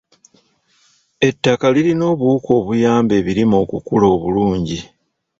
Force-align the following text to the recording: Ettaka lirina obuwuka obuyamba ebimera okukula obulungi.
Ettaka 1.27 1.65
lirina 1.73 2.03
obuwuka 2.13 2.49
obuyamba 2.59 3.13
ebimera 3.21 3.57
okukula 3.65 4.05
obulungi. 4.15 4.79